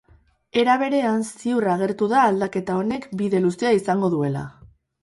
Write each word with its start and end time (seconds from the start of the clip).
Era 0.61 0.77
berean, 0.83 1.21
ziur 1.43 1.69
agertu 1.75 2.09
da 2.15 2.25
aldaketa 2.31 2.81
honek 2.81 3.09
bide 3.23 3.47
luzea 3.47 3.79
izango 3.83 4.15
duela. 4.17 4.49